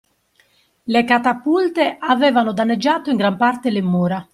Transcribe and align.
Le 0.85 1.03
catapulte 1.05 1.97
avevano 1.99 2.53
danneggiato 2.53 3.11
in 3.11 3.17
gran 3.17 3.37
parte 3.37 3.69
le 3.69 3.83
mura 3.83 4.27